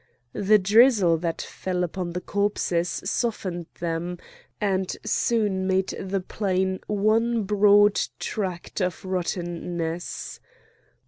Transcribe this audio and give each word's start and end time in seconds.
The 0.33 0.57
drizzle 0.57 1.17
that 1.19 1.43
fell 1.43 1.83
upon 1.83 2.13
the 2.13 2.21
corpses 2.21 2.89
softened 3.05 3.67
them, 3.79 4.17
and 4.59 4.97
soon 5.05 5.67
made 5.67 5.89
the 5.89 6.21
plain 6.21 6.79
one 6.87 7.43
broad 7.43 8.01
tract 8.17 8.81
of 8.81 9.05
rottenness. 9.05 10.39